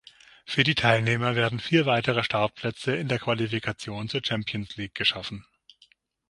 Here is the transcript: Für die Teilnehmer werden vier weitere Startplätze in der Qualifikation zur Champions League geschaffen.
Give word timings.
Für 0.47 0.63
die 0.63 0.73
Teilnehmer 0.73 1.35
werden 1.35 1.59
vier 1.59 1.85
weitere 1.85 2.23
Startplätze 2.23 2.95
in 2.95 3.07
der 3.07 3.19
Qualifikation 3.19 4.09
zur 4.09 4.21
Champions 4.25 4.75
League 4.75 4.95
geschaffen. 4.95 5.45